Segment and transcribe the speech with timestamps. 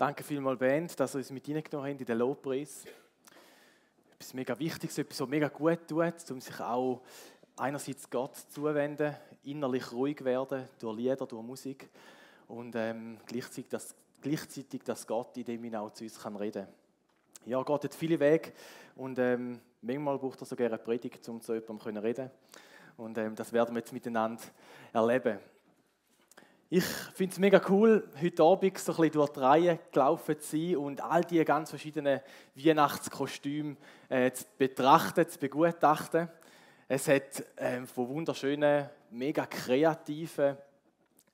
[0.00, 2.86] Danke vielmals, Band, dass ihr uns mit reingenommen habt in den Lobpreis.
[4.14, 7.02] Etwas mega Wichtiges, etwas, was mega gut tut, um sich auch
[7.58, 11.90] einerseits Gott zuwenden, innerlich ruhig werden durch Lieder, durch Musik
[12.48, 16.74] und ähm, gleichzeitig, dass, gleichzeitig, dass Gott in dem auch zu uns kann reden kann.
[17.44, 18.52] Ja, Gott hat viele Wege
[18.96, 22.30] und ähm, manchmal braucht er sogar eine Predigt, um zu jemandem zu reden.
[22.96, 24.42] Und ähm, das werden wir jetzt miteinander
[24.94, 25.40] erleben.
[26.72, 30.56] Ich finde es mega cool, heute Abend so ein bisschen durch die Reihe gelaufen zu
[30.56, 32.20] sein und all die ganz verschiedenen
[32.54, 33.74] Weihnachtskostüme
[34.08, 36.28] äh, zu betrachten, zu begutachten.
[36.86, 40.56] Es hat ähm, von wunderschönen, mega kreativen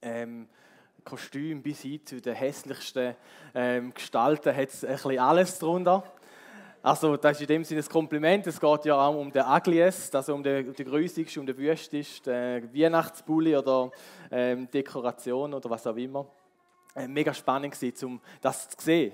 [0.01, 0.49] ähm,
[1.05, 3.15] Kostümen bis hin zu den hässlichsten
[3.55, 6.03] ähm, Gestalten hat ein bisschen alles drunter.
[6.83, 8.47] Also, das ist in dem Sinne ein Kompliment.
[8.47, 12.33] Es geht ja auch um den Ugliest, also um den, den grüßigsten, um den wüstesten,
[12.33, 13.91] den Weihnachtsbully oder
[14.31, 16.27] ähm, Dekoration oder was auch immer.
[16.95, 19.13] Äh, mega spannend war, um das zu sehen.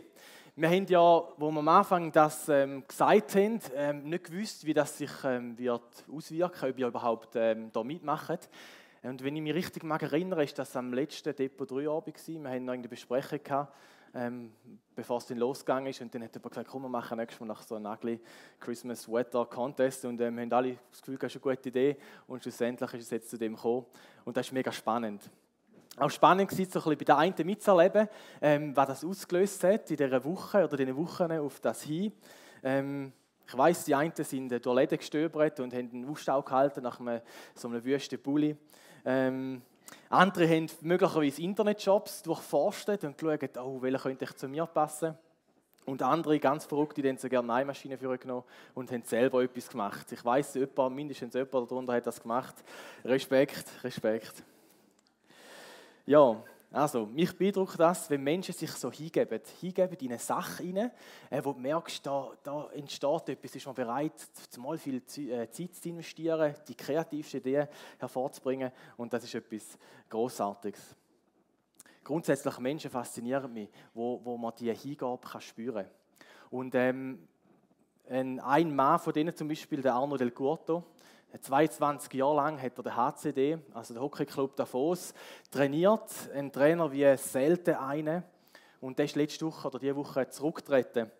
[0.54, 4.74] Wir haben ja, wo wir am Anfang das ähm, gesagt haben, ähm, nicht gewusst, wie
[4.74, 8.50] das sich ähm, wird auswirken, ob ihr überhaupt ähm, da mitmacht.
[9.02, 12.28] Und wenn ich mich richtig mag erinnere, ist das am letzten Depot 3 Abend.
[12.28, 13.72] Wir hatten noch eine Besprechung gehabt
[14.14, 14.52] ähm,
[14.94, 16.00] bevor es dann losgegangen ist.
[16.00, 18.20] Und dann hat jemand gesagt, komm, wir machen nächstes Mal nach so einem ugly
[18.60, 20.04] Christmas Weather Contest.
[20.04, 21.96] Und ähm, haben alle das Gefühl, das ist eine gute Idee.
[22.26, 23.86] Und schlussendlich ist es jetzt zu dem gekommen.
[24.24, 25.30] Und das ist mega spannend.
[25.98, 28.08] Auch spannend war so ein bisschen bei der einen mitzuerleben,
[28.40, 32.12] ähm, was das ausgelöst hat in dieser Woche oder diesen Wochen auf das hin.
[32.62, 33.12] Ähm,
[33.46, 37.20] ich weiss, die einen sind durch Läden gestöbert und haben einen Ausstau gehalten nach einem,
[37.54, 38.56] so einem wüsten Bulli.
[39.04, 39.60] Ähm,
[40.08, 45.16] andere haben möglicherweise Internetshops durchforstet und geschaut, oh, welcher könnte ich zu mir passen.
[45.84, 49.42] Und andere, ganz verrückt, die haben so gerne eine Maschine für genommen und haben selber
[49.42, 50.12] etwas gemacht.
[50.12, 50.56] Ich weiß,
[50.90, 52.54] mindestens jemand darunter hat das gemacht.
[53.04, 54.44] Respekt, Respekt.
[56.06, 60.90] Ja, also, mich beeindruckt das, wenn Menschen sich so hingeben, hingeben in eine Sache hinein,
[61.28, 64.14] äh, wo du merkst, da, da entsteht etwas, ist man bereit,
[64.56, 70.96] mal viel äh, Zeit zu investieren, die kreativste Idee hervorzubringen und das ist etwas Großartiges.
[72.02, 75.92] Grundsätzlich Menschen faszinieren mich, wo, wo man diese Hingabe spüren kann.
[76.50, 77.28] Und ähm,
[78.08, 80.84] ein Mann von denen zum Beispiel, der Arno Del Curto,
[81.40, 85.14] 22 Jahre lang hat er den HCD, also den Hockeyclub Davos,
[85.50, 86.10] trainiert.
[86.34, 88.22] Ein Trainer wie selten einen.
[88.80, 91.10] Und der ist letzte Woche oder diese Woche zurückgetreten.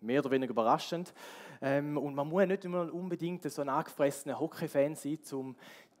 [0.00, 1.12] Mehr oder weniger überraschend.
[1.60, 5.56] Ähm, und man muss nicht immer unbedingt so ein angefressener Hockey-Fan sein, um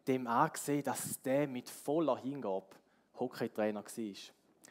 [0.06, 2.66] dem anzusehen, dass der mit voller Hingabe
[3.18, 4.14] Hockeytrainer war.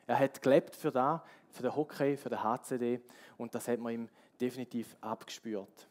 [0.07, 1.21] Er hat gelebt für, das,
[1.51, 2.99] für den Hockey, für den HCD
[3.37, 4.09] und das hat man ihm
[4.39, 5.87] definitiv abgespürt.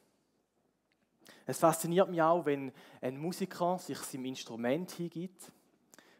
[1.50, 5.50] Es fasziniert mich auch, wenn ein Musiker sich seinem Instrument hingibt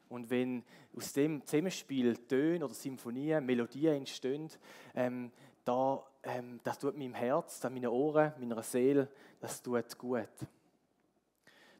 [0.09, 0.65] und wenn
[0.97, 4.51] aus dem Zusammenspiel Töne oder Symphonien, Melodien entstehen,
[4.93, 5.31] ähm,
[5.65, 9.09] da, ähm, das tut meinem Herz, meinen Ohren, meiner Seele,
[9.39, 10.27] das tut gut.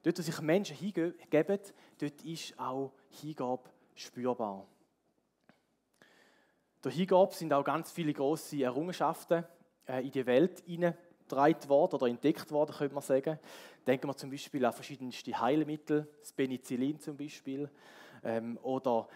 [0.05, 1.15] Dort, wo sich Menschen hingeben,
[1.99, 4.65] dort ist auch Hingabe spürbar.
[6.83, 9.45] Durch Hingabe sind auch ganz viele große Errungenschaften
[9.89, 10.95] äh, in die Welt hinein
[11.31, 13.39] getragen worden oder entdeckt worden, könnte man sagen.
[13.87, 17.71] Denken wir zum Beispiel an verschiedenste Heilmittel, das Penicillin zum Beispiel,
[18.25, 19.09] ähm, oder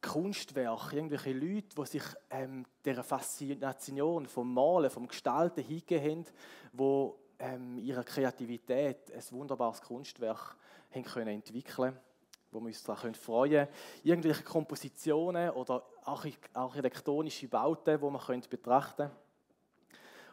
[0.00, 6.26] Kunstwerke, irgendwelche Leute, die sich ähm, dieser Faszination vom Malen, vom Gestalten hingehen haben,
[6.72, 10.56] die ähm, ihrer Kreativität ein wunderbares Kunstwerk
[10.92, 11.98] haben können entwickeln
[12.52, 13.68] wo wir uns daran freuen können.
[14.04, 19.21] Irgendwelche Kompositionen oder architektonische Bauten, die man betrachten können.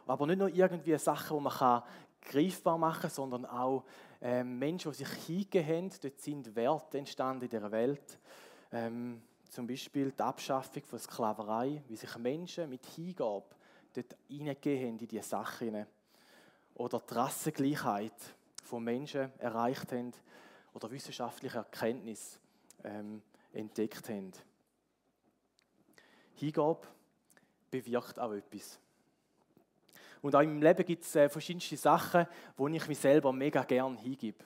[0.06, 1.82] Aber nicht nur irgendwie Sachen, die man kann
[2.22, 3.84] greifbar machen kann, sondern auch
[4.20, 5.90] ähm, Menschen, die sich hingegeben haben.
[6.02, 8.18] Dort sind Werte entstanden in dieser Welt.
[8.72, 13.46] Ähm, zum Beispiel die Abschaffung von Sklaverei, wie sich Menschen mit Hingabe
[13.92, 15.86] dort hineingegeben haben in diese Sachen.
[16.74, 20.12] Oder die Rassengleichheit von Menschen erreicht haben
[20.72, 22.38] oder wissenschaftliche Erkenntnis
[22.84, 23.22] ähm,
[23.52, 24.32] entdeckt haben.
[26.36, 26.86] Hingabe
[27.70, 28.78] bewirkt auch etwas.
[30.22, 32.26] Und auch in meinem Leben gibt es äh, verschiedenste Sachen,
[32.56, 34.44] wo ich mich selber mega gern hingebe.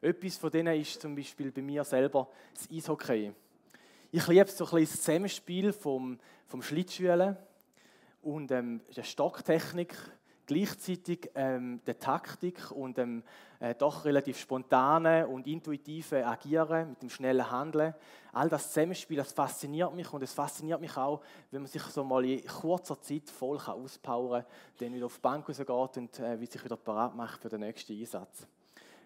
[0.00, 3.32] Etwas von denen ist zum Beispiel bei mir selber das Eishockey.
[4.12, 7.36] Ich liebe so ein bisschen das Zusammenspiel vom, vom Schlittschuhen
[8.22, 9.94] und ähm, der Stocktechnik
[10.46, 13.22] gleichzeitig ähm, der Taktik und dem
[13.58, 17.94] äh, doch relativ spontane und intuitive Agieren, mit dem schnellen Handeln,
[18.32, 22.04] all das Zusammenspiel, das fasziniert mich und es fasziniert mich auch, wenn man sich so
[22.04, 26.20] mal in kurzer Zeit voll kann auspowern kann, dann wieder auf die Bank rausgeht und
[26.20, 28.46] äh, wie sich wieder parat macht für den nächsten Einsatz.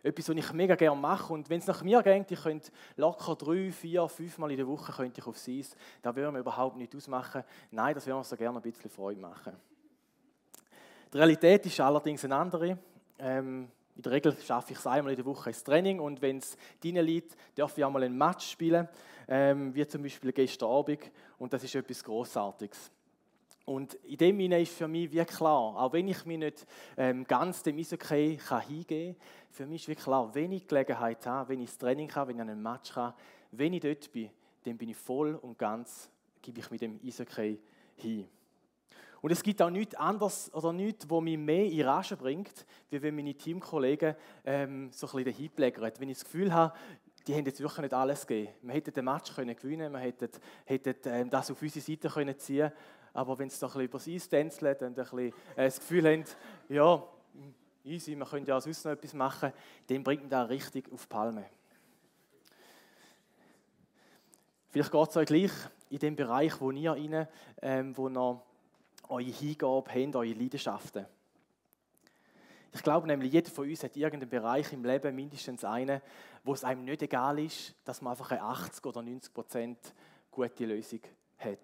[0.02, 1.32] etwas, was ich mega gerne mache.
[1.32, 4.66] Und wenn es nach mir geht, ich könnte locker drei, vier, fünf Mal in der
[4.66, 5.76] Woche könnte ich aufs Eis.
[6.02, 7.44] Da würden wir überhaupt nicht ausmachen.
[7.70, 9.56] Nein, das würden wir so gerne ein bisschen Freude machen.
[11.12, 12.78] Die Realität ist allerdings eine andere.
[13.18, 16.38] Ähm, in der Regel schaffe ich es einmal in der Woche ins Training und wenn
[16.38, 18.88] es drin liegt, darf ich einmal ein Match spielen,
[19.28, 22.90] ähm, wie zum Beispiel gestern Abend und das ist etwas Großartiges.
[23.66, 26.66] Und in dem Sinne ist für mich wie klar, auch wenn ich mich nicht
[26.96, 31.26] ähm, ganz dem Eishockey kann hingeben kann, für mich ist wie klar, wenn ich Gelegenheit
[31.26, 33.14] habe, wenn ich ins Training habe, wenn ich an einen Match kann,
[33.50, 34.30] wenn ich dort bin,
[34.64, 36.08] dann bin ich voll und ganz,
[36.40, 37.58] gebe ich mit dem Eishockey
[37.96, 38.28] hin.
[39.22, 43.02] Und es gibt auch nichts anderes oder nichts, was mich mehr in Rage bringt, wie
[43.02, 44.14] wenn meine Teamkollegen
[44.44, 45.92] ähm, so ein bisschen dahin plägern.
[45.98, 46.74] Wenn ich das Gefühl habe,
[47.26, 48.54] die haben jetzt wirklich nicht alles gegeben.
[48.62, 50.30] Wir hätten den Match können gewinnen wir hätten,
[50.64, 52.72] hätten ähm, das auf unsere Seite können ziehen
[53.12, 55.18] aber wenn sie doch ein bisschen über das tänzeln und ein bisschen
[55.56, 56.24] äh, das Gefühl haben,
[56.68, 57.02] ja,
[57.84, 59.52] easy, wir können ja sonst noch etwas machen,
[59.88, 61.46] dann bringt man da richtig auf die Palme.
[64.68, 65.52] Vielleicht geht es euch gleich
[65.90, 67.26] in dem Bereich, wo ihr rein,
[67.60, 68.42] ähm, wo ihr
[69.10, 71.06] eure Hingabe habt, eure Leidenschaften.
[72.72, 76.00] Ich glaube nämlich, jeder von uns hat irgendeinen Bereich im Leben, mindestens einen,
[76.44, 79.78] wo es einem nicht egal ist, dass man einfach eine 80 oder 90 Prozent
[80.30, 81.00] gute Lösung
[81.38, 81.58] hat.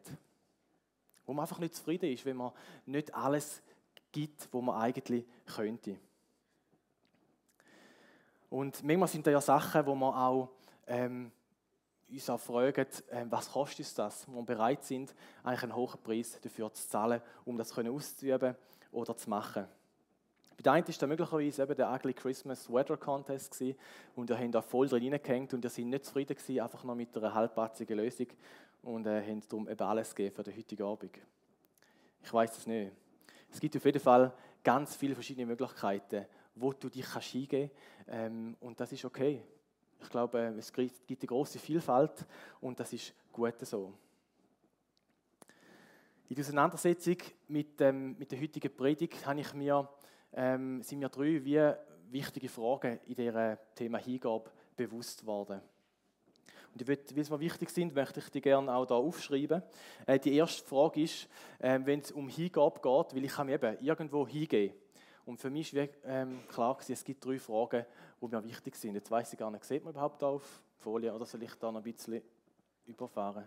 [1.25, 2.53] Wo man einfach nicht zufrieden ist, wenn man
[2.87, 3.63] nicht alles
[4.11, 5.97] gibt, wo man eigentlich könnte.
[8.51, 10.49] Und manchmal sind da ja Sachen, wo man auch
[10.87, 11.31] ähm,
[12.11, 14.29] uns auch fragen, ähm, was kostet uns das?
[14.29, 18.55] Wo wir bereit sind, eigentlich einen hohen Preis dafür zu zahlen, um das auszuüben
[18.93, 19.67] oder zu machen.
[20.57, 23.79] Bei der einen war da möglicherweise eben der Ugly Christmas Weather Contest gewesen,
[24.15, 26.95] und ihr habt da voll drin reingehängt und ihr seid nicht zufrieden gewesen, einfach noch
[26.95, 28.29] mit einer halbpatzigen Lösung
[28.83, 31.11] und äh, haben darum eben alles gegeben für den heutigen Abend.
[32.23, 32.93] Ich weiß es nicht.
[33.53, 34.33] Es gibt auf jeden Fall
[34.65, 36.25] ganz viele verschiedene Möglichkeiten,
[36.55, 37.71] wo du dich kannst hingehen
[38.09, 39.43] ähm, und das ist okay.
[40.03, 42.25] Ich glaube, es gibt eine große Vielfalt
[42.61, 43.93] und das ist gut so.
[46.29, 47.17] In der Auseinandersetzung
[47.49, 49.89] mit, ähm, mit der heutigen Predigt habe ich mir
[50.37, 51.73] ähm, sind mir drei wie
[52.11, 55.61] wichtige Fragen in diesem Thema Hingabe bewusst worden.
[56.73, 59.63] Und weil sie mir wichtig sind, möchte ich die gerne auch hier aufschreiben.
[60.07, 61.27] Äh, die erste Frage ist,
[61.59, 64.75] äh, wenn es um Hingabe geht, weil ich kann eben irgendwo hingehen.
[65.25, 67.87] Und für mich war ähm, klar, gewesen, es gibt drei Fragen,
[68.21, 68.95] die mir wichtig sind.
[68.95, 71.81] Jetzt weiß ich gar nicht, sieht man überhaupt auf Folie oder soll ich da noch
[71.81, 72.23] ein bisschen
[72.87, 73.47] überfahren?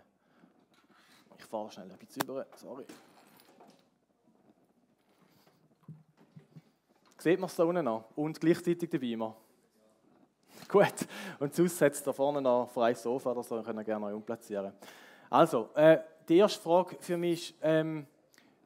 [1.38, 2.84] Ich fahre schnell ein bisschen über, sorry.
[7.18, 8.04] Sieht man es da unten noch?
[8.16, 9.36] Und gleichzeitig der Beamer.
[10.68, 11.06] Gut.
[11.38, 14.72] Und sonst setzt da vorne noch ein freies Sofa oder so, wir können gerne umplatzieren.
[15.28, 18.06] Also, äh, die erste Frage für mich ist, ähm,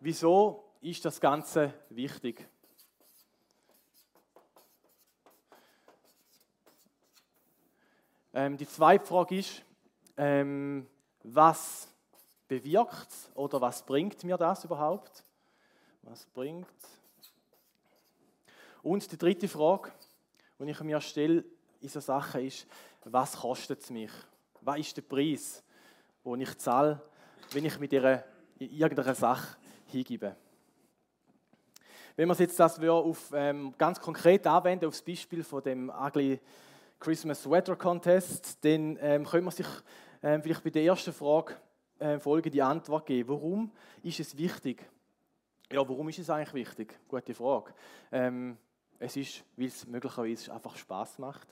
[0.01, 2.47] wieso ist das Ganze wichtig?
[8.35, 9.63] Ähm, die zweite Frage ist,
[10.17, 10.87] ähm,
[11.23, 11.89] was
[12.49, 15.25] bewirkt oder was bringt mir das überhaupt?
[16.03, 16.67] Was bringt
[18.85, 19.91] und die dritte Frage,
[20.59, 21.43] die ich mir stelle
[21.81, 22.67] in so Sachen ist,
[23.05, 24.11] was kostet es mich?
[24.61, 25.63] Was ist der Preis,
[26.23, 27.01] den ich zahle,
[27.53, 28.25] wenn ich mit ihrer,
[28.59, 30.37] irgendeiner Sache hingebe?
[32.15, 36.39] Wenn wir jetzt das auf, ähm, ganz konkret anwenden, auf das Beispiel von dem Ugly
[37.05, 39.67] Christmas Weather Contest, dann ähm, können wir sich
[40.23, 41.55] ähm, vielleicht bei der ersten Frage
[41.99, 43.29] äh, folgende Antwort geben.
[43.29, 43.71] Warum
[44.03, 44.83] ist es wichtig?
[45.71, 46.99] Ja, warum ist es eigentlich wichtig?
[47.07, 47.75] Gute Frage.
[48.11, 48.57] Ähm,
[48.99, 51.47] es ist, weil es möglicherweise einfach Spaß macht.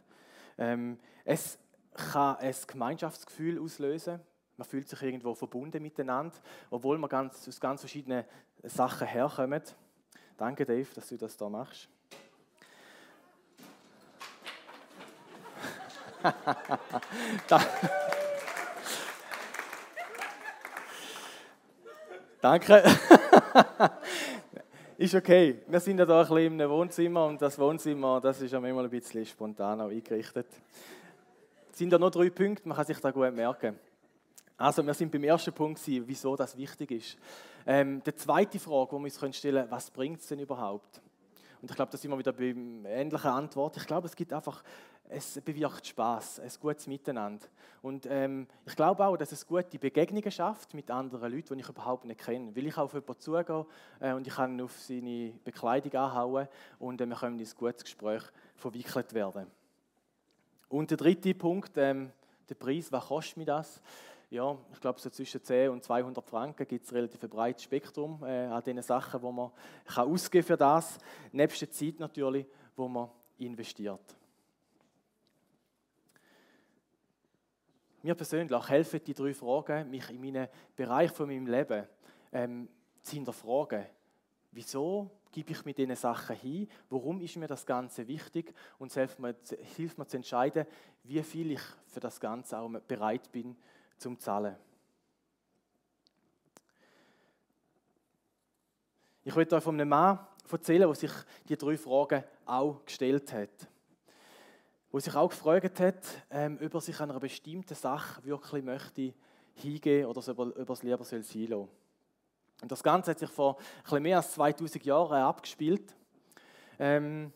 [0.56, 1.58] Ähm, es
[1.92, 4.20] kann ein Gemeinschaftsgefühl auslösen.
[4.56, 6.34] Man fühlt sich irgendwo verbunden miteinander,
[6.70, 8.24] obwohl man ganz, aus ganz verschiedenen
[8.62, 9.62] Sachen herkommen.
[10.38, 11.90] Danke, Dave, dass du das da machst.
[22.40, 22.82] Danke.
[24.98, 25.62] Ist okay.
[25.66, 28.84] Wir sind ja da ein bisschen im Wohnzimmer und das Wohnzimmer, das ist ja manchmal
[28.84, 30.46] ein bisschen spontan auch eingerichtet.
[31.72, 33.78] Es sind da noch drei Punkte, man kann sich da gut merken.
[34.56, 37.16] Also, wir sind beim ersten Punkt, wieso das wichtig ist.
[37.66, 41.00] Ähm, die zweite Frage, die wir uns stellen können, was bringt es denn überhaupt?
[41.62, 42.54] Und ich glaube, da sind wir wieder bei
[42.90, 43.76] ähnlichen Antwort.
[43.76, 44.62] Ich glaube, es gibt einfach
[45.08, 47.46] es bewirkt Spaß, ein gutes Miteinander.
[47.82, 51.68] Und ähm, ich glaube auch, dass es gute Begegnungen schafft mit anderen Leuten, die ich
[51.68, 52.54] überhaupt nicht kenne.
[52.54, 53.66] Weil ich auf jemanden zugehe
[54.00, 57.84] äh, und ich kann auf seine Bekleidung anhauen und äh, wir können in ein gutes
[57.84, 58.22] Gespräch
[58.56, 59.46] verwickelt werden.
[60.68, 62.10] Und der dritte Punkt, ähm,
[62.48, 63.80] der Preis, was kostet mir das?
[64.32, 68.24] ja, ich glaube, so zwischen 10 und 200 Franken gibt es ein relativ breites Spektrum
[68.24, 69.50] äh, an den Sachen, die man
[69.84, 70.98] kann ausgeben für das,
[71.32, 74.16] nebst der Zeit natürlich, wo man investiert.
[78.02, 81.86] Mir persönlich helfen die drei Fragen, mich in meinem Bereich von meinem Leben
[82.32, 82.68] ähm,
[83.02, 83.84] zu hinterfragen.
[84.50, 86.68] Wieso gebe ich mir diese Sachen hin?
[86.88, 88.54] Warum ist mir das Ganze wichtig?
[88.78, 89.36] Und es hilft mir,
[89.76, 90.66] hilft mir zu entscheiden,
[91.04, 93.56] wie viel ich für das Ganze auch bereit bin,
[94.02, 94.56] zum Zahlen.
[99.24, 100.18] Ich möchte euch von einem Mann
[100.50, 101.12] erzählen, der sich
[101.48, 103.68] die drei Fragen auch gestellt hat.
[104.90, 109.14] Wo sich auch gefragt hat, ähm, ob er sich einer bestimmten Sache wirklich möchte
[109.54, 111.68] hingehen oder ob er es lieber sein soll.
[112.60, 113.56] Und das Ganze hat sich vor
[113.88, 115.94] ein mehr als 2000 Jahren abgespielt.
[116.78, 117.32] Ähm,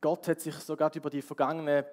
[0.00, 1.84] Gott hat sich sogar über die vergangenen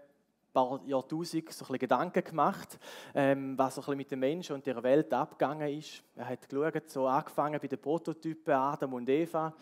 [0.57, 2.79] paar Jahrtausende so ein Gedanken gemacht,
[3.13, 6.01] ähm, was so ein mit den Menschen und der Welt abgegangen ist.
[6.15, 9.53] Er hat geschaut, so angefangen bei den Prototypen Adam und Eva,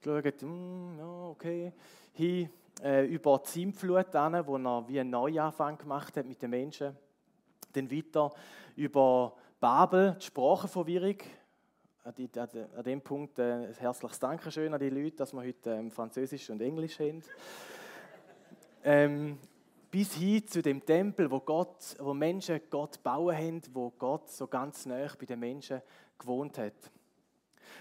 [0.00, 1.72] geschaut, mm, ja, okay,
[2.14, 2.48] hin
[2.82, 6.96] äh, über die Sintflut an, wo er wie einen Neuanfang gemacht hat mit den Menschen.
[7.74, 8.32] Dann weiter
[8.74, 11.18] über Babel, die Sprachenverwirrung.
[12.04, 16.48] An dem Punkt äh, ein herzliches Dankeschön an die Leute, dass wir heute ähm, Französisch
[16.48, 17.22] und Englisch haben.
[18.82, 19.38] ähm,
[19.90, 24.46] bis hin zu dem Tempel, wo, Gott, wo Menschen Gott bauen haben, wo Gott so
[24.46, 25.80] ganz nah bei den Menschen
[26.18, 26.90] gewohnt hat.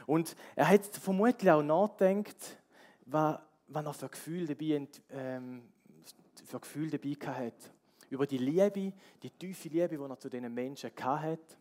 [0.06, 2.58] Und er hat vermutlich auch nachgedacht,
[3.06, 5.64] was, was er für Gefühle dabei, ähm,
[6.46, 7.72] für Gefühle dabei hat.
[8.10, 11.58] Über die Liebe, die tiefe Liebe, die er zu diesen Menschen hat.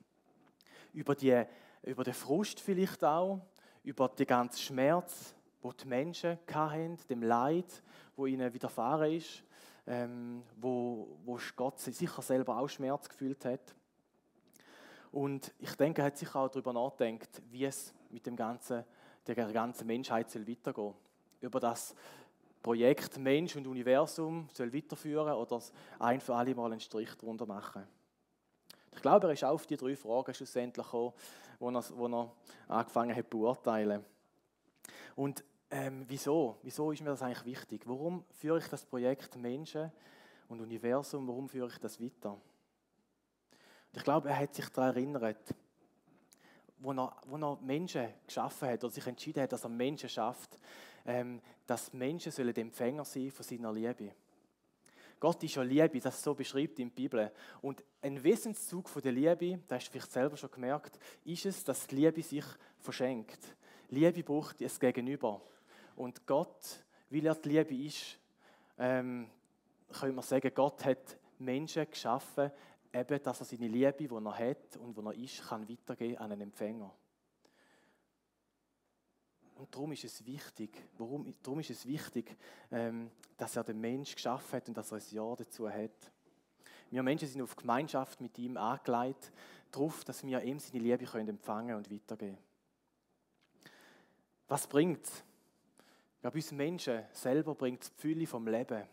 [0.93, 1.43] Über, die,
[1.83, 3.41] über den Frust vielleicht auch.
[3.83, 7.83] Über den ganzen Schmerz, wo die Menschen hatten, dem Leid,
[8.15, 9.43] wo ihnen widerfahren ist
[9.87, 13.75] ähm, wo, wo Gott sicher selber auch Schmerz gefühlt hat.
[15.13, 18.85] Und ich denke, er hat sich auch darüber nachgedacht, wie es mit dem ganzen,
[19.27, 20.95] der ganzen Menschheit soll weitergehen
[21.41, 21.95] Über das
[22.63, 25.61] Projekt Mensch und Universum soll weiterführen oder
[26.01, 27.85] ein für alle Mal einen Strich drunter machen.
[28.93, 31.13] Ich glaube, er ist auch auf die drei Fragen schlussendlich gekommen,
[31.61, 32.33] wo er, wo er
[32.67, 34.05] angefangen hat zu beurteilen.
[35.15, 36.59] Und ähm, wieso?
[36.63, 37.83] Wieso ist mir das eigentlich wichtig?
[37.87, 39.91] Warum führe ich das Projekt Menschen
[40.49, 42.33] und Universum, warum führe ich das weiter?
[42.33, 42.41] Und
[43.97, 45.55] ich glaube, er hat sich daran erinnert,
[46.79, 50.59] wo er, wo er Menschen geschaffen hat oder sich entschieden hat, dass er Menschen schafft,
[51.05, 54.13] ähm, dass Menschen sollen Empfänger sein von seiner Liebe.
[55.19, 57.33] Gott ist ja Liebe, das so beschreibt in der Bibel.
[57.63, 61.65] Und ein Wesenszug von der Liebe, das hast du vielleicht selber schon gemerkt, ist es,
[61.65, 62.45] dass die Liebe sich
[62.79, 63.57] verschenkt.
[63.89, 65.41] Liebe braucht es Gegenüber.
[65.97, 68.19] Und Gott, weil er die Liebe ist,
[68.79, 69.29] ähm,
[69.93, 72.51] können wir sagen, Gott hat Menschen geschaffen,
[72.93, 76.33] eben, dass er seine Liebe, die er hat und wo er ist, kann weitergeben an
[76.33, 76.93] einen Empfänger.
[79.55, 82.37] Und darum ist es wichtig, warum, darum ist es wichtig,
[82.71, 86.13] ähm, dass er den Mensch geschaffen hat und dass er ein Ja dazu hat.
[86.91, 89.33] Wir Menschen sind auf Gemeinschaft mit ihm angelegt,
[89.73, 92.39] darauf, dass wir ihm seine Liebe können empfangen und weitergeben.
[94.47, 95.25] Was bringt es?
[96.23, 98.85] Bei uns Menschen selber bringt die Fülle vom Leben.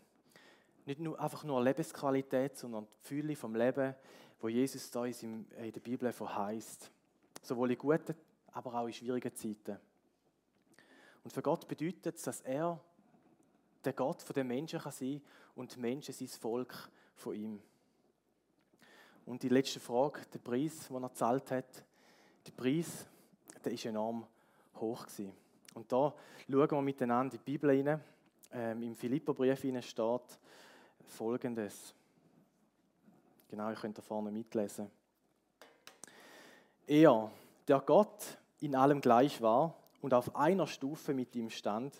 [0.86, 3.94] Nicht nur, einfach nur Lebensqualität, sondern die Fülle vom Leben,
[4.40, 6.90] wo Jesus da in der Bibel verheißt.
[7.42, 8.14] Sowohl in guten,
[8.52, 9.78] aber auch in schwierigen Zeiten.
[11.24, 12.78] Und für Gott bedeutet es, dass er
[13.84, 15.22] der Gott von den Menschen kann sein
[15.54, 17.62] und die Menschen sein Volk von ihm.
[19.26, 21.84] Und die letzte Frage, der Preis, den er gezahlt hat,
[22.46, 23.06] der Preis,
[23.64, 24.26] der ist enorm
[24.76, 25.32] hoch gewesen.
[25.74, 26.14] Und da
[26.48, 28.00] schauen wir miteinander in die Bibel rein.
[28.52, 30.38] Ähm, Im Philipperbrief steht
[31.08, 31.94] folgendes.
[33.48, 34.90] Genau, ihr könnt da vorne mitlesen.
[36.86, 37.30] Er,
[37.66, 41.94] der Gott in allem gleich war und auf einer Stufe mit ihm stand,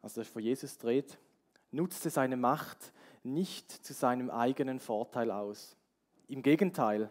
[0.00, 1.18] also das ist von Jesus dreht,
[1.70, 5.76] nutzte seine Macht nicht zu seinem eigenen Vorteil aus.
[6.28, 7.10] Im Gegenteil,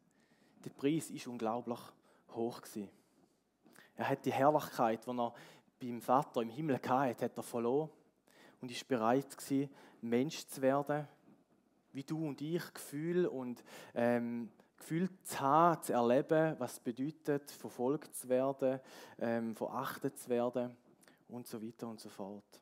[0.63, 1.79] der Preis ist unglaublich
[2.31, 2.89] hoch gewesen.
[3.95, 5.33] Er hat die Herrlichkeit, die er
[5.79, 7.89] beim Vater im Himmel hatte, hat er verloren
[8.61, 9.69] und ist bereit gewesen,
[10.01, 11.07] Mensch zu werden,
[11.93, 13.63] wie du und ich, Gefühl und
[13.93, 18.79] ähm, Gefühl zu haben, zu erleben, was es bedeutet, verfolgt zu werden,
[19.19, 20.75] ähm, verachtet zu werden
[21.27, 22.61] und so weiter und so fort.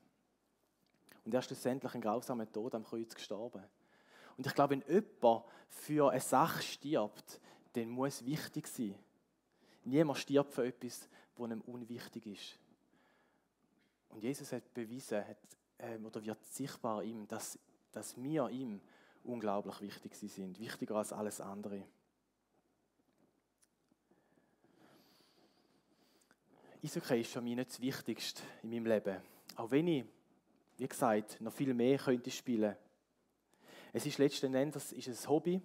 [1.24, 3.64] Und er ist schlussendlich ein grausamer Tod am Kreuz gestorben.
[4.38, 7.40] Und ich glaube, wenn jemand für eine Sache stirbt,
[7.74, 8.96] dann muss wichtig sein.
[9.84, 12.60] Niemand stirbt für etwas, was ihm unwichtig ist.
[14.10, 15.38] Und Jesus hat bewiesen, hat,
[15.78, 17.58] äh, oder wird sichtbar ihm, dass,
[17.92, 18.82] dass wir ihm
[19.24, 21.84] unglaublich wichtig sind, wichtiger als alles andere.
[26.84, 29.22] Eishockey ist für mich nicht das Wichtigste in meinem Leben.
[29.56, 30.06] Auch wenn ich,
[30.78, 32.76] wie gesagt, noch viel mehr könnte spielen.
[33.92, 35.62] Es ist letzten Endes ist ein Hobby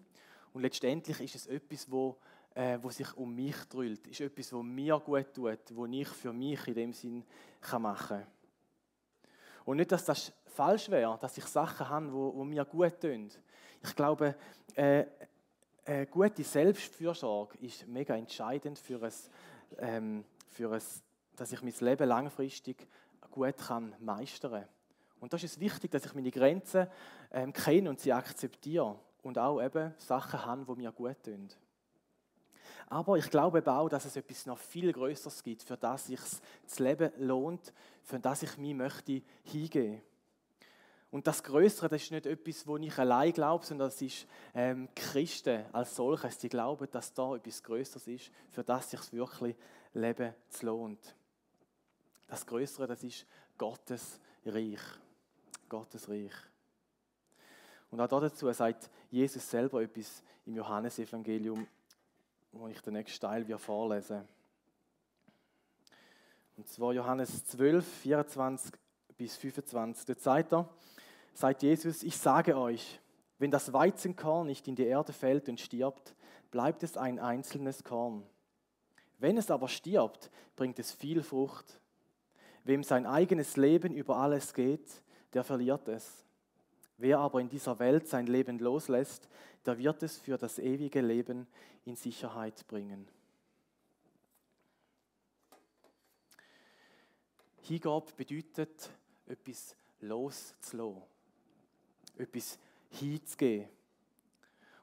[0.55, 2.17] und letztendlich ist es etwas, wo,
[2.55, 3.57] äh, wo sich um mich.
[3.75, 7.25] Es ist etwas, wo mir gut tut, wo ich für mich in dem Sinn
[7.61, 8.27] kann machen kann.
[9.65, 13.31] Und nicht, dass das falsch wäre, dass ich Sachen habe, wo, wo mir gut tun.
[13.83, 14.37] Ich glaube,
[14.77, 15.05] äh,
[15.85, 19.13] eine gute Selbstfürsorge ist mega entscheidend für ein,
[19.79, 20.83] ähm, für ein,
[21.35, 22.87] dass ich mein Leben langfristig
[23.29, 24.67] gut kann meistern.
[25.19, 26.87] Und da ist es wichtig, dass ich meine Grenzen
[27.33, 31.49] ähm, kenne und sie akzeptiere und auch eben Sachen habe, die mir gut tun.
[32.87, 36.21] Aber ich glaube auch, dass es etwas noch viel Größeres gibt, für das sich
[36.65, 40.03] das Leben lohnt, für das ich mich möchte hingehen.
[41.11, 44.89] Und das Größere, das ist nicht etwas, wo ich allein glaube, sondern das ist ähm,
[44.97, 49.57] Christen als solches, die glauben, dass da etwas Größeres ist, für das sich wirklich
[49.93, 51.15] Leben lohnt.
[52.27, 53.27] Das Größere, das ist
[53.57, 54.81] Gottes Reich.
[55.69, 56.33] Gottes Reich.
[57.95, 61.65] Und auch dazu sagt Jesus selber etwas im Johannesevangelium
[62.51, 64.27] wo ich den nächsten Teil vorlesen
[66.57, 68.73] Und zwar Johannes 12, 24
[69.17, 70.07] bis 25.
[70.07, 70.69] Dort sagt er,
[71.35, 72.99] sagt Jesus, ich sage euch,
[73.39, 76.17] wenn das Weizenkorn nicht in die Erde fällt und stirbt,
[76.51, 78.27] bleibt es ein einzelnes Korn.
[79.19, 81.79] Wenn es aber stirbt, bringt es viel Frucht.
[82.65, 85.01] Wem sein eigenes Leben über alles geht,
[85.33, 86.24] der verliert es.
[86.97, 89.29] Wer aber in dieser Welt sein Leben loslässt,
[89.67, 91.47] der wird es für das ewige Leben
[91.85, 93.09] in Sicherheit bringen.
[97.63, 98.91] Hingabe bedeutet,
[99.27, 101.03] etwas loszulassen,
[102.19, 102.59] etwas
[102.91, 103.69] hinzugeben.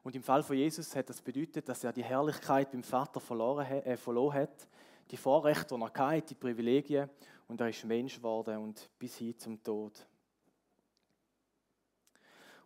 [0.04, 3.68] Und im Fall von Jesus hat das bedeutet, dass er die Herrlichkeit beim Vater verloren,
[3.68, 4.68] äh, verloren hat,
[5.12, 7.10] die Vorrechte, die er hatte, die Privilegien,
[7.48, 10.08] und er ist Mensch geworden und bis hin zum Tod.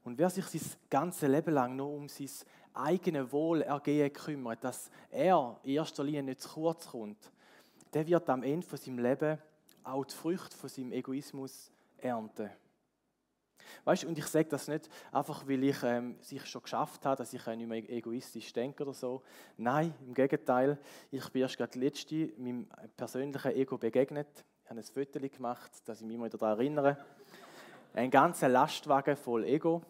[0.05, 2.29] Und wer sich sein ganzes Leben lang nur um sein
[2.75, 7.31] eigenes Wohlergehen kümmert, dass er in erster Linie nicht zu kurz kommt,
[7.91, 9.39] der wird am Ende von seinem Leben
[9.83, 12.51] auch die Früchte von seinem Egoismus ernten.
[13.83, 17.33] Weißt und ich sage das nicht einfach, weil ich ähm, sich schon geschafft habe, dass
[17.33, 19.23] ich nicht mehr egoistisch denke oder so.
[19.57, 20.77] Nein, im Gegenteil.
[21.09, 24.27] Ich bin erst gerade letzte meinem persönlichen Ego begegnet.
[24.63, 26.97] Ich habe ein Foto gemacht, dass ich mich immer daran erinnere.
[27.93, 29.81] Ein ganzer Lastwagen voll Ego.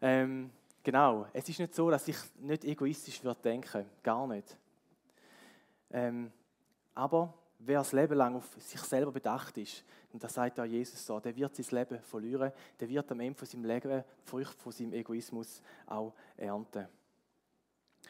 [0.00, 0.50] Ähm,
[0.82, 4.56] genau, es ist nicht so, dass ich nicht egoistisch würde denken, gar nicht.
[5.90, 6.32] Ähm,
[6.94, 11.04] aber wer das Leben lang auf sich selber bedacht ist, und das sagt ja Jesus
[11.06, 14.60] so, der wird sein Leben verlieren, der wird am Ende von seinem Leben die Früchte
[14.60, 16.88] von seinem Egoismus auch ernten.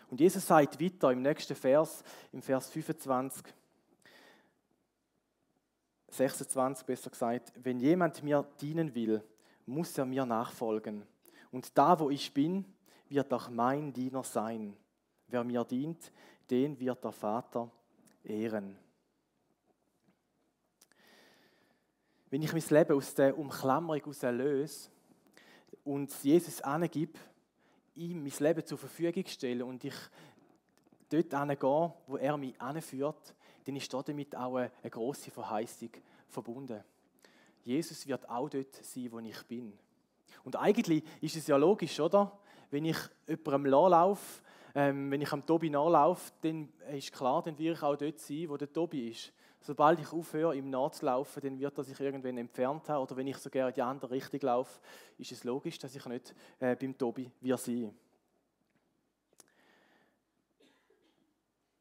[0.08, 3.44] Und Jesus sagt weiter im nächsten Vers, im Vers 25,
[6.08, 9.22] 26 besser gesagt, wenn jemand mir dienen will,
[9.66, 11.06] muss er mir nachfolgen.
[11.50, 12.64] Und da, wo ich bin,
[13.08, 14.76] wird auch mein Diener sein.
[15.28, 16.12] Wer mir dient,
[16.48, 17.70] den wird der Vater
[18.24, 18.76] ehren.
[22.30, 24.88] Wenn ich mein Leben aus der Umklammerung löse
[25.82, 27.18] und Jesus angebe,
[27.96, 29.94] ihm mein Leben zur Verfügung stelle und ich
[31.08, 33.34] dort hingehe, wo er mich anführt,
[33.64, 35.90] dann ist damit auch eine, eine grosse Verheißung
[36.28, 36.82] verbunden.
[37.64, 39.72] Jesus wird auch dort sein, wo ich bin.
[40.44, 42.38] Und eigentlich ist es ja logisch, oder?
[42.70, 44.42] Wenn ich jemandem nachlaufe,
[44.74, 48.48] ähm, wenn ich am Tobi nachlaufe, dann ist klar, dann will ich auch dort sein,
[48.48, 49.32] wo der Tobi ist.
[49.62, 53.02] Sobald ich aufhöre, ihm nachzulaufen, dann wird er sich irgendwann entfernt haben.
[53.02, 54.80] Oder wenn ich sogar in die andere Richtung laufe,
[55.18, 57.94] ist es logisch, dass ich nicht äh, beim Tobi wir sein.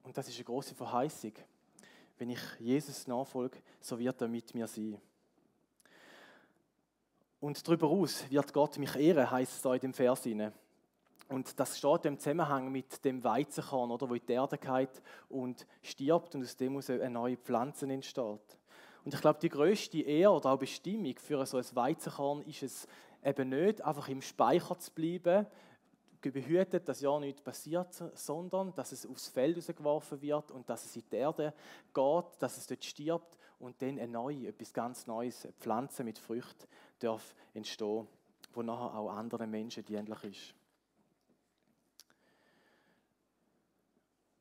[0.03, 1.33] Und das ist eine große Verheißung.
[2.17, 4.99] Wenn ich Jesus nachfolge, so wird er mit mir sein.
[7.39, 10.27] Und darüber aus wird Gott mich ehren, heißt es da in dem Vers.
[11.29, 15.65] Und das steht im Zusammenhang mit dem Weizenkorn, oder, wo in die Erde geht und
[15.83, 18.57] stirbt und aus dem muss eine neue Pflanze entsteht.
[19.05, 22.87] Und ich glaube, die größte Ehre oder auch Bestimmung für so ein Weizenkorn ist es
[23.23, 25.45] eben nicht, einfach im Speicher zu bleiben,
[26.21, 30.95] behütet, dass ja nichts passiert, sondern dass es aufs Feld geworfen wird und dass es
[30.95, 31.53] in die Erde
[31.93, 36.17] geht, dass es dort stirbt und dann eine neue, etwas ganz Neues, eine Pflanze mit
[36.17, 36.67] Früchten
[36.99, 38.07] darf entstehen,
[38.53, 40.53] wo nachher auch anderen Menschen dienlich ist.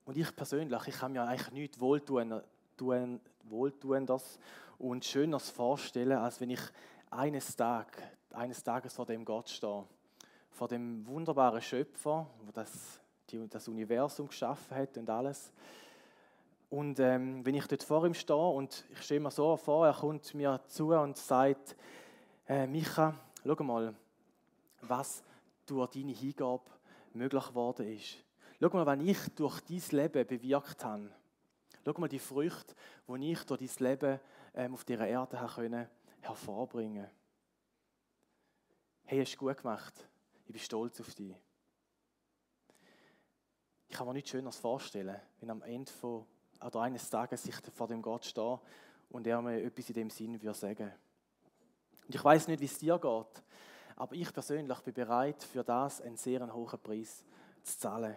[0.05, 2.41] Und ich persönlich, ich kann mir eigentlich nichts wohltun,
[2.77, 4.38] tun, wohltuendes
[4.79, 6.62] und schöneres vorstellen, als wenn ich
[7.11, 9.85] eines, Tag, eines Tages vor dem Gott stehe.
[10.59, 13.01] Vor dem wunderbaren Schöpfer, der das,
[13.49, 15.53] das Universum geschaffen hat und alles.
[16.68, 19.94] Und ähm, wenn ich dort vor ihm stehe und ich stehe mir so vor, er
[19.94, 21.77] kommt mir zu und sagt,
[22.49, 23.14] äh, Micha,
[23.47, 23.94] schau mal,
[24.81, 25.23] was
[25.64, 26.64] durch deine Hingabe
[27.12, 28.16] möglich geworden ist.
[28.61, 31.09] Schau mal, was ich durch dein Leben bewirkt habe.
[31.85, 32.75] Schau mal die Früchte,
[33.07, 34.21] die ich durch dein Leben
[34.55, 35.87] ähm, auf dieser Erde habe können,
[36.21, 37.07] hervorbringen
[39.05, 40.08] Hey, hast du gut gemacht.
[40.49, 41.35] Ich bin stolz auf dich.
[43.87, 46.25] Ich kann mir nichts Schöneres vorstellen, wenn am Ende von,
[46.65, 48.59] oder eines Tages ich vor dem Gott stehe
[49.11, 50.91] und er mir etwas in dem Sinn würde sagen.
[52.07, 53.43] Und ich weiß nicht, wie es dir geht,
[53.97, 57.23] aber ich persönlich bin bereit, für das einen sehr hohen Preis
[57.63, 58.17] zu zahlen.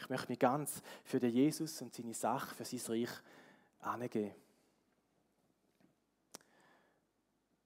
[0.00, 3.10] Ich möchte mich ganz für den Jesus und seine Sache, für sein Reich
[3.78, 4.34] angeben.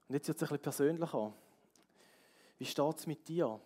[0.09, 1.33] Und jetzt wird es ein bisschen persönlicher.
[2.63, 3.61] Wie steht es mit dir?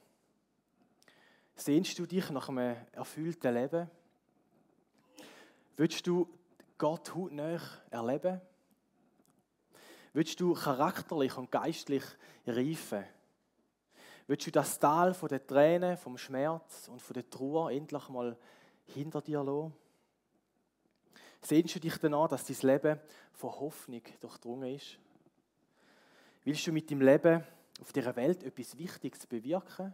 [1.55, 3.91] Sehnst du dich nach einem erfüllten Leben?
[5.77, 6.27] Willst du
[6.79, 8.41] Gott hautnah erleben?
[10.15, 12.05] Willst du charakterlich und geistlich
[12.47, 13.05] reifen?
[14.29, 18.35] Willst du das Tal von der Tränen, vom Schmerz und von der Trauer endlich mal
[18.87, 19.75] hinter dir lassen?
[21.43, 22.99] Sehnst du dich danach, dass dein Leben
[23.35, 24.99] von Hoffnung durchdrungen ist?
[26.45, 27.45] Willst du mit deinem Leben
[27.81, 29.93] auf dieser Welt etwas Wichtiges bewirken?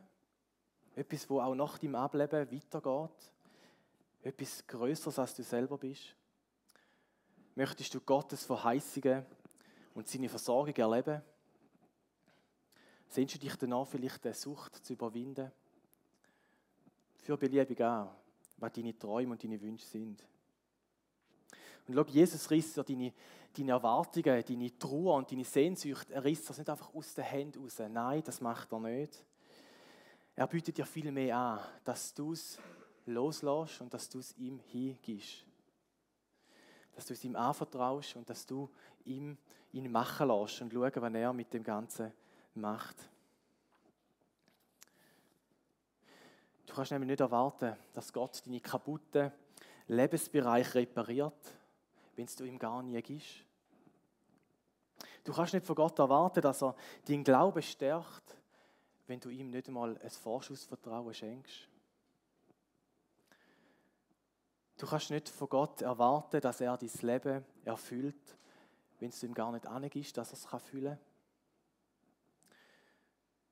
[0.95, 3.33] Etwas, wo auch nach deinem Ableben weitergeht?
[4.23, 6.15] Etwas Größeres, als du selber bist?
[7.55, 9.25] Möchtest du Gottes Verheißungen
[9.95, 11.23] und seine Versorgung erleben?
[13.09, 15.51] Sehnst du dich danach vielleicht der Sucht zu überwinden?
[17.17, 18.15] Für beliebig auch,
[18.57, 20.25] was deine Träume und deine Wünsche sind.
[21.87, 23.13] Und schau, Jesus riss ja deine,
[23.57, 27.63] deine Erwartungen, deine Trauer und deine Sehnsucht, er riss das nicht einfach aus den Händen
[27.63, 27.81] raus.
[27.89, 29.25] Nein, das macht er nicht.
[30.35, 32.59] Er bietet dir viel mehr an, dass du es
[33.07, 35.45] loslässt und dass du es ihm hingibst.
[36.95, 38.71] Dass du es ihm anvertraust und dass du
[39.05, 39.37] ihm,
[39.73, 42.13] ihn machen lässt und schauen, was er mit dem Ganzen
[42.55, 42.97] macht.
[46.67, 49.31] Du kannst nämlich nicht erwarten, dass Gott deine kaputten
[49.89, 51.55] Lebensbereiche repariert,
[52.17, 53.45] wenn du ihm gar nie gibst.
[55.25, 56.75] Du kannst nicht von Gott erwarten, dass er
[57.07, 58.37] deinen Glauben stärkt,
[59.07, 61.69] wenn du ihm nicht einmal ein Vorschussvertrauen schenkst.
[64.79, 68.37] Du kannst nicht von Gott erwarten, dass er dein Leben erfüllt,
[68.99, 71.13] wenn es ihm gar nicht angibst, dass er es fühlen kann.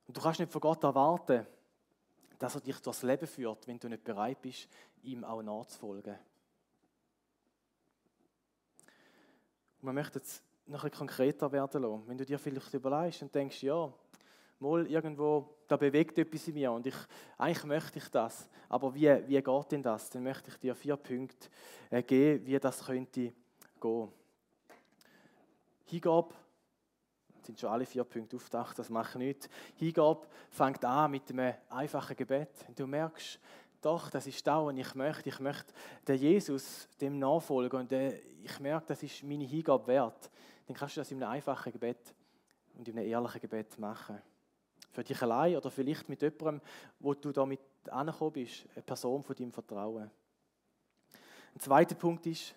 [0.09, 1.47] Und du kannst nicht von Gott erwarten,
[2.39, 4.69] dass er dich durchs Leben führt, wenn du nicht bereit bist,
[5.03, 6.19] ihm auch nachzufolgen.
[9.81, 12.03] Und man möchte jetzt noch ein konkreter werden lassen.
[12.07, 13.91] Wenn du dir vielleicht überlegst und denkst, ja,
[14.59, 16.95] mal irgendwo, da bewegt etwas in mir und ich,
[17.39, 20.11] eigentlich möchte ich das, aber wie, wie geht denn das?
[20.11, 21.49] Dann möchte ich dir vier Punkte
[21.89, 23.33] äh, geben, wie das könnte
[23.81, 24.09] gehen.
[25.87, 26.35] Hingabe
[27.43, 29.51] sind schon alle vier Punkte aufgedacht, das mache ich nicht.
[29.77, 32.51] Hingabe fängt an mit einem einfachen Gebet.
[32.69, 33.41] Und du merkst,
[33.81, 35.29] doch, das ist das, was ich möchte.
[35.29, 35.73] Ich möchte
[36.07, 40.31] den Jesus, dem nachfolgen und ich merke, das ist meine Hingabe wert.
[40.67, 42.15] Dann kannst du das in einem einfachen Gebet
[42.75, 44.21] und in einem ehrlichen Gebet machen.
[44.93, 46.61] Für dich allein oder vielleicht mit jemandem,
[46.99, 50.11] wo du damit angekommen bist, eine Person von deinem Vertrauen.
[51.55, 52.55] Ein zweiter Punkt ist,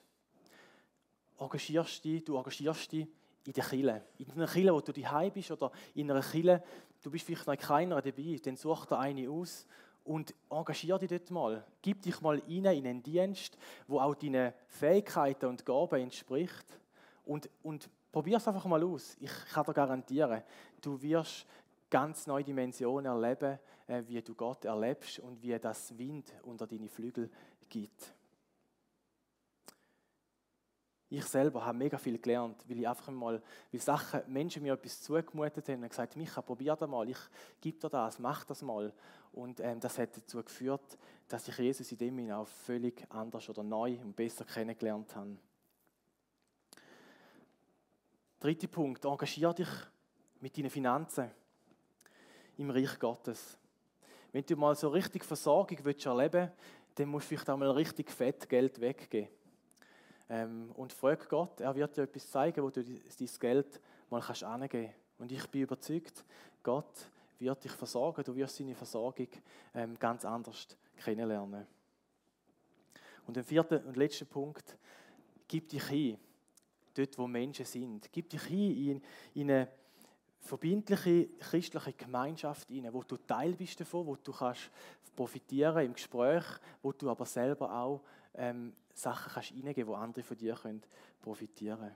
[1.40, 3.08] engagierst dich, du engagierst dich
[3.46, 4.04] in der Kille.
[4.18, 6.64] In einer Kille, wo du daheim bist oder in einer Kille,
[7.02, 9.68] du bist vielleicht noch keiner dabei, dann such dir eine aus
[10.04, 11.66] und engagier dich dort mal.
[11.82, 16.80] Gib dich mal rein in einen Dienst, wo auch deinen Fähigkeiten und Gaben entspricht
[17.26, 19.16] und, und probier es einfach mal aus.
[19.20, 20.44] Ich kann dir garantieren,
[20.82, 21.46] du wirst
[21.90, 26.90] ganz neue Dimensionen erleben, äh, wie du Gott erlebst und wie das Wind unter deine
[26.90, 27.30] Flügel
[27.70, 28.14] gibt
[31.18, 35.02] ich selber habe mega viel gelernt, weil ich einfach mal, weil Sachen, Menschen mir etwas
[35.02, 37.18] zugemutet haben und gesagt, Micha, probier das mal, ich
[37.62, 38.92] gebe dir das, mach das mal.
[39.34, 43.50] Und ähm, das hat dazu geführt, dass ich Jesus in dem Sinne auch völlig anders
[43.50, 45.38] oder neu und besser kennengelernt habe.
[48.40, 49.70] Dritter Punkt, engagier dich
[50.40, 51.32] mit deinen Finanzen
[52.58, 53.58] im Reich Gottes.
[54.32, 56.54] Wenn du mal so richtig Versorgung willst erleben willst,
[56.96, 59.30] dann musst du vielleicht auch mal richtig fett Geld weggeben.
[60.30, 64.44] Ähm, und frag Gott, er wird dir etwas zeigen, wo du dein Geld mal kannst.
[64.44, 66.24] Und ich bin überzeugt,
[66.62, 66.94] Gott
[67.40, 69.28] wird dich versorgen, du wirst seine Versorgung
[69.74, 70.68] ähm, ganz anders
[70.98, 71.66] kennenlernen.
[73.26, 74.78] Und der vierte und letzte Punkt,
[75.48, 76.18] gib dich hin,
[76.94, 78.12] dort wo Menschen sind.
[78.12, 79.02] Gib dich hin in,
[79.34, 79.70] in eine
[80.40, 84.70] verbindliche christliche Gemeinschaft rein, wo du Teil bist davon, wo du kannst
[85.16, 86.44] profitieren im Gespräch,
[86.82, 88.02] wo du aber selber auch
[88.36, 90.82] ähm, Sachen kannst reingeben, wo andere von dir können
[91.22, 91.96] profitieren.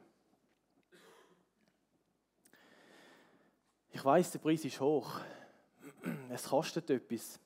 [3.98, 5.20] Ich weiß, der Preis ist hoch.
[6.30, 7.40] Es kostet etwas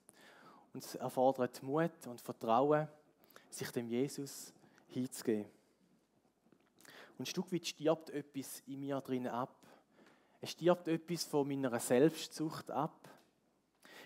[0.73, 2.89] und es erfordert Mut und Vertrauen,
[3.49, 4.51] sich dem Jesus
[4.89, 5.45] hinzugeben.
[7.17, 9.65] Und Stück weit stirbt etwas in mir drin ab.
[10.41, 13.07] Es stirbt etwas von meiner Selbstsucht ab.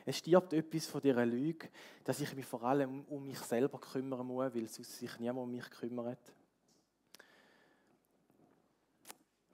[0.05, 1.67] Es stirbt etwas von dieser Lüge,
[2.03, 5.51] dass ich mich vor allem um mich selber kümmern muss, weil sonst sich niemand um
[5.51, 6.31] mich kümmert.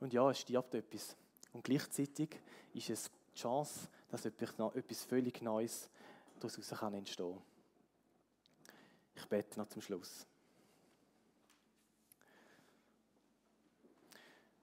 [0.02, 1.16] Und ja, es stirbt etwas.
[1.54, 2.40] Und gleichzeitig
[2.74, 5.90] ist es die Chance, dass etwas völlig Neues
[6.40, 7.42] daraus entstehen kann.
[9.16, 10.26] Ich bete noch zum Schluss.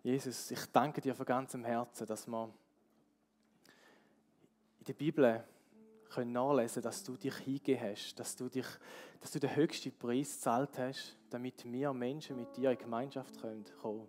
[0.03, 2.51] Jesus, ich danke dir von ganzem Herzen, dass wir
[4.79, 5.44] in der Bibel
[6.09, 8.66] können nachlesen dass du dich hingegeben hast, dass du, dich,
[9.20, 14.09] dass du den höchsten Preis gezahlt hast, damit wir Menschen mit dir in Gemeinschaft kommen.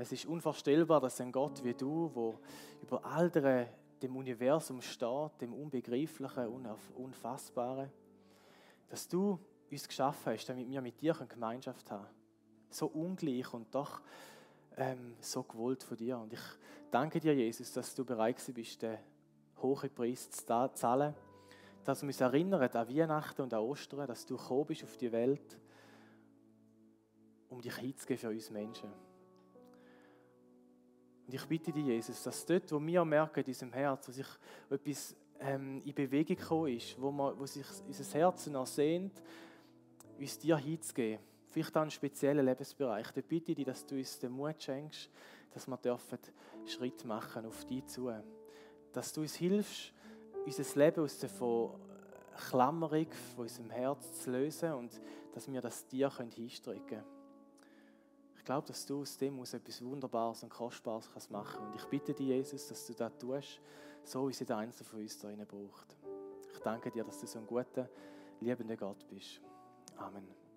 [0.00, 2.38] Es ist unvorstellbar, dass ein Gott wie du, wo
[2.80, 6.46] über all dem Universum steht, dem Unbegreiflichen,
[6.94, 7.90] Unfassbaren,
[8.88, 12.06] dass du uns geschaffen hast, damit wir mit dir Gemeinschaft haben.
[12.70, 14.00] So ungleich und doch
[14.76, 16.16] ähm, so gewollt von dir.
[16.16, 16.42] Und ich
[16.92, 18.98] danke dir, Jesus, dass du bereit bist, den
[19.60, 21.12] hohen Preis zu zahlen.
[21.82, 25.10] Dass wir uns erinnern an Weihnachten und an Ostern, dass du gekommen bist auf die
[25.10, 25.58] Welt,
[27.48, 29.07] um dich hinzugeben für uns Menschen.
[31.28, 34.26] Und ich bitte dich, Jesus, dass dort, wo wir merken in unserem Herz, wo sich
[34.70, 39.12] etwas ähm, in Bewegung gekommen ist, wo, man, wo sich unser Herz ersehnt,
[40.18, 44.18] uns dir hinzugeben, vielleicht auch einen speziellen Lebensbereich, dann bitte ich dich, dass du uns
[44.18, 45.10] den Mut schenkst,
[45.52, 46.18] dass wir dürfen
[46.64, 48.10] Schritt machen auf dich zu.
[48.90, 49.92] Dass du uns hilfst,
[50.46, 51.30] unser Leben aus der
[52.48, 54.98] Klammerung von unserem Herz zu lösen und
[55.34, 57.17] dass wir das dir hinstrecken können.
[58.48, 61.66] Ich glaube, dass du aus dem aus etwas Wunderbares und Kostbares kannst machen.
[61.66, 63.60] Und ich bitte dich, Jesus, dass du das tust,
[64.04, 65.94] so wie es jeder Einzelne von uns da braucht.
[66.54, 67.90] Ich danke dir, dass du so ein guter,
[68.40, 69.42] liebender Gott bist.
[69.98, 70.47] Amen.